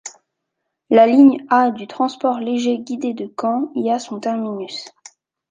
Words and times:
La 0.89 1.05
ligne 1.05 1.45
A 1.51 1.69
du 1.69 1.85
transport 1.85 2.39
léger 2.39 2.79
guidé 2.79 3.13
de 3.13 3.31
Caen 3.39 3.69
y 3.75 3.91
a 3.91 3.99
son 3.99 4.19
terminus. 4.19 4.87